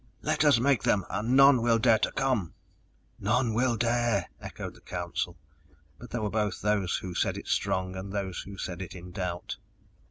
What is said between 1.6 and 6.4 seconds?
will dare to come!" "None will dare!" echoed the Council. But there were